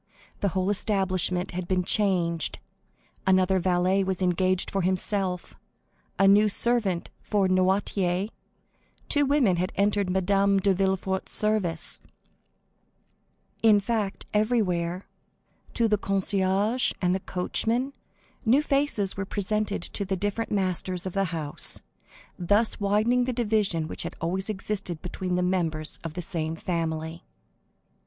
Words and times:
The 0.39 0.47
whole 0.47 0.71
establishment 0.71 1.51
had 1.51 1.67
been 1.67 1.83
changed; 1.83 2.57
another 3.27 3.59
valet 3.59 4.03
was 4.03 4.19
engaged 4.19 4.71
for 4.71 4.81
himself, 4.81 5.53
a 6.17 6.27
new 6.27 6.49
servant 6.49 7.11
for 7.21 7.47
Noirtier, 7.47 8.29
two 9.09 9.27
women 9.27 9.57
had 9.57 9.71
entered 9.75 10.09
Madame 10.09 10.59
de 10.59 10.73
Villefort's 10.73 11.31
service,—in 11.31 13.79
fact, 13.79 14.25
everywhere, 14.33 15.05
to 15.75 15.87
the 15.87 15.99
concierge 15.99 16.93
and 16.99 17.23
coachmen, 17.27 17.93
new 18.43 18.63
faces 18.63 19.15
were 19.15 19.23
presented 19.23 19.83
to 19.83 20.03
the 20.03 20.15
different 20.17 20.49
masters 20.49 21.05
of 21.05 21.13
the 21.13 21.25
house, 21.25 21.83
thus 22.39 22.79
widening 22.79 23.25
the 23.25 23.33
division 23.33 23.87
which 23.87 24.01
had 24.01 24.15
always 24.19 24.49
existed 24.49 24.99
between 25.03 25.35
the 25.35 25.43
members 25.43 25.99
of 26.03 26.15
the 26.15 26.23
same 26.23 26.55
family. 26.55 27.23